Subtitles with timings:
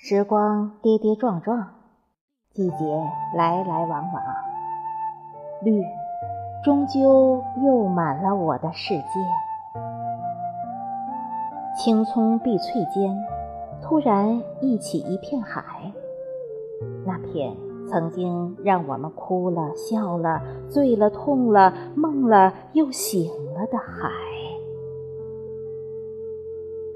[0.00, 1.70] 时光跌跌撞撞，
[2.54, 3.02] 季节
[3.34, 4.22] 来来往往，
[5.64, 5.84] 绿
[6.64, 9.04] 终究又满了我的世界。
[11.76, 13.26] 青葱碧翠间，
[13.82, 15.92] 突然溢起一片海，
[17.04, 17.56] 那片
[17.88, 24.08] 曾经让我们哭了、笑了、醉了、痛了、梦了又醒了的海。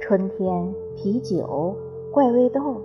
[0.01, 1.75] 春天，啤酒，
[2.13, 2.81] 怪味豆。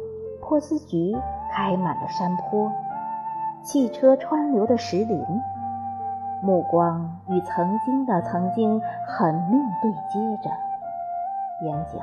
[0.47, 1.13] 波斯菊
[1.51, 2.71] 开满了山坡，
[3.61, 5.21] 汽车川流的石林，
[6.41, 10.49] 目光与曾经的曾经狠命对接着，
[11.65, 11.99] 眼角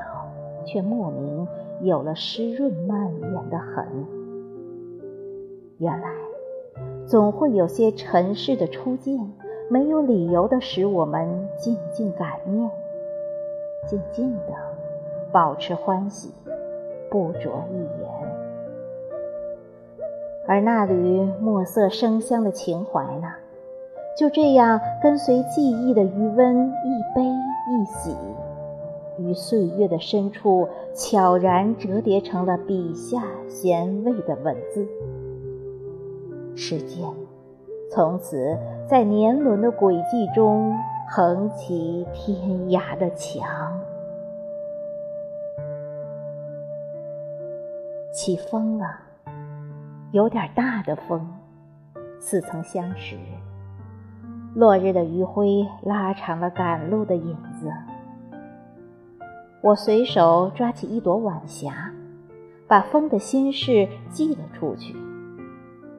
[0.67, 1.49] 却莫名
[1.81, 3.87] 有了湿润蔓延的痕。
[5.79, 6.09] 原来，
[7.07, 9.19] 总会有些尘世的初见，
[9.71, 12.71] 没有理由的使我们静静感念，
[13.87, 14.53] 静静的
[15.33, 16.31] 保持欢喜，
[17.11, 17.94] 不着一言。
[20.47, 23.33] 而那缕墨色生香的情怀呢，
[24.19, 28.15] 就这样跟随记忆的余温一悲一喜，
[29.19, 34.87] 于岁月的深处悄然折叠成了笔下咸味的文字。
[36.55, 37.03] 时间
[37.91, 40.77] 从此在年轮的轨迹中
[41.11, 43.81] 横起天涯的墙。
[48.13, 49.04] 起风了。
[50.15, 51.27] 有点大的风，
[52.21, 53.17] 似曾相识。
[54.55, 57.69] 落日的余晖拉长了赶路的影子。
[59.61, 61.91] 我随手抓起一朵晚霞，
[62.69, 64.95] 把风的心事寄了出去。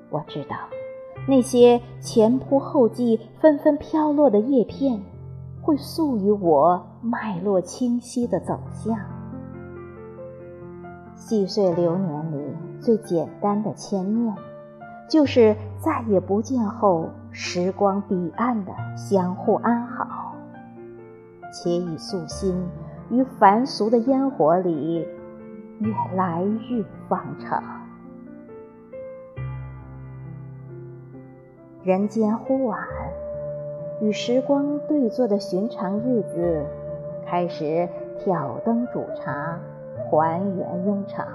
[0.09, 0.55] 我知道，
[1.27, 4.97] 那些前仆后继、纷纷飘落的叶片，
[5.61, 8.97] 会诉与我脉络清晰的走向。
[11.15, 14.36] 细碎流年里最简单的牵念，
[15.09, 20.36] 就是再也不见后时光彼岸的相互安好，
[21.52, 22.55] 且以素心
[23.09, 25.08] 于凡俗的烟火里，
[25.80, 27.64] 越来越方长。
[31.83, 32.80] 人间忽晚，
[34.02, 36.65] 与时光对坐的寻常日子，
[37.26, 37.87] 开始
[38.20, 39.58] 挑灯煮茶。
[39.95, 41.26] 还原庸常，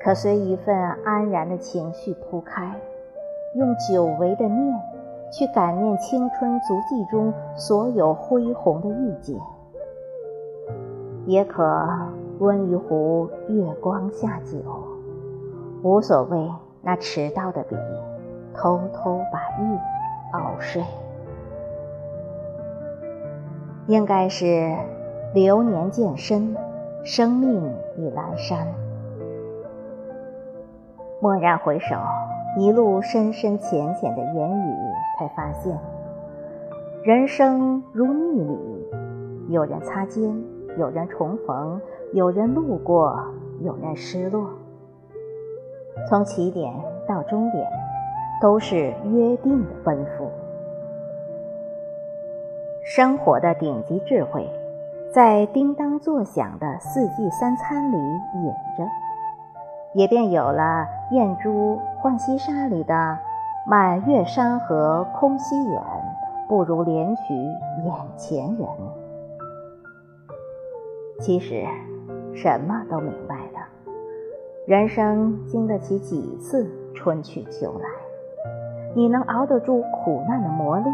[0.00, 2.74] 可随一份安然的情绪铺开，
[3.54, 4.80] 用久违的念
[5.30, 9.36] 去感念青春足迹中所有恢宏的遇见，
[11.26, 11.64] 也可
[12.38, 14.58] 温一壶月光下酒，
[15.82, 16.50] 无所谓
[16.82, 17.76] 那迟到的笔，
[18.54, 19.80] 偷偷把夜
[20.32, 20.82] 熬睡，
[23.86, 24.74] 应该是。
[25.34, 26.54] 流年渐深，
[27.02, 27.60] 生命
[27.96, 28.68] 已阑珊。
[31.20, 31.96] 蓦然回首，
[32.56, 34.74] 一路深深浅浅的言语，
[35.18, 35.76] 才发现，
[37.02, 38.86] 人生如逆旅，
[39.48, 40.40] 有人擦肩，
[40.78, 41.80] 有人重逢，
[42.12, 43.20] 有人路过，
[43.60, 44.48] 有人失落。
[46.08, 46.72] 从起点
[47.08, 47.68] 到终点，
[48.40, 50.30] 都是约定的奔赴。
[52.84, 54.48] 生活的顶级智慧。
[55.14, 58.84] 在叮当作响的四季三餐里饮着，
[59.94, 63.16] 也便有了“燕珠浣溪沙”里的
[63.64, 65.80] “满月山河空稀远，
[66.48, 68.66] 不如怜取眼前人”。
[71.22, 71.64] 其实，
[72.34, 73.60] 什么都明白的，
[74.66, 77.88] 人生经得起几次春去秋来，
[78.96, 80.92] 你能熬得住苦难的磨练。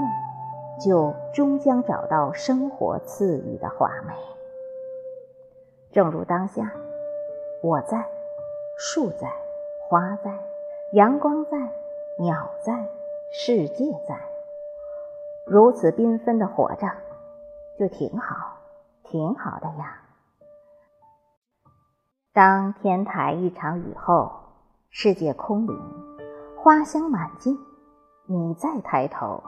[0.84, 4.14] 就终将找到生活赐予的华美。
[5.92, 6.72] 正如当下，
[7.62, 8.04] 我在，
[8.78, 9.30] 树在，
[9.88, 10.38] 花在，
[10.94, 11.59] 阳光在，
[12.18, 12.88] 鸟在，
[13.32, 14.18] 世界在，
[15.47, 16.88] 如此缤纷的活着，
[17.78, 18.56] 就挺好，
[19.03, 20.00] 挺好的呀。
[22.32, 24.30] 当天台一场雨后，
[24.88, 25.77] 世界空灵，
[26.56, 27.59] 花香满径，
[28.27, 29.42] 你再抬头。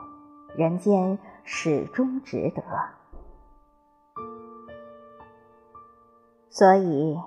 [0.55, 2.61] 人间始终值得，
[6.47, 7.19] 所以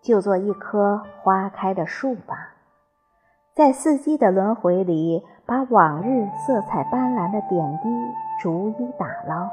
[0.00, 2.54] 就做一棵花开的树吧，
[3.54, 7.88] 在四季的轮回里，把往日色彩斑斓的点滴
[8.40, 9.50] 逐一打捞，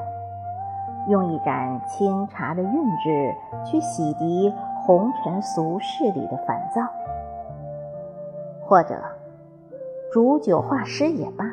[1.09, 2.71] 用一盏清茶的韵
[3.03, 3.35] 致
[3.65, 4.53] 去洗涤
[4.85, 6.81] 红尘俗世里的烦躁，
[8.65, 9.03] 或者
[10.13, 11.44] 煮酒化诗也罢。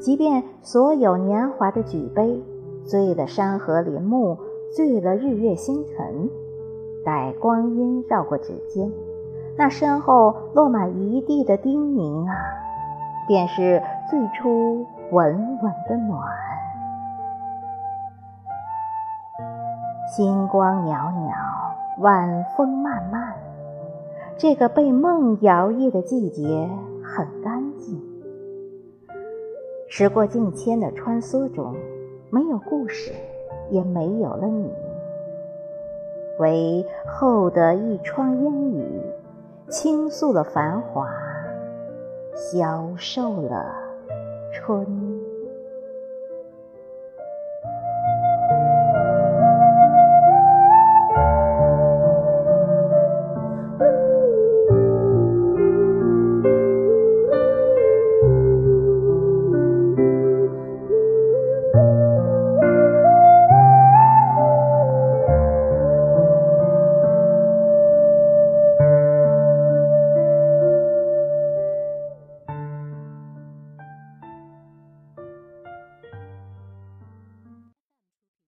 [0.00, 2.42] 即便所有年华的举杯，
[2.84, 4.38] 醉了山河林木，
[4.74, 6.30] 醉了日月星辰，
[7.04, 8.90] 待光阴绕过指尖，
[9.58, 12.34] 那身后落满一地的叮咛啊，
[13.28, 16.22] 便是最初稳稳的暖。
[20.16, 21.34] 星光袅袅，
[21.98, 23.34] 晚风漫漫，
[24.38, 26.68] 这个被梦摇曳的季节
[27.04, 27.49] 很干净。
[29.92, 31.74] 时过境迁的穿梭中，
[32.30, 33.10] 没有故事，
[33.70, 34.72] 也没有了你。
[36.38, 39.02] 唯厚的一窗烟雨，
[39.68, 41.10] 倾诉了繁华，
[42.36, 43.74] 消瘦了
[44.54, 44.86] 春。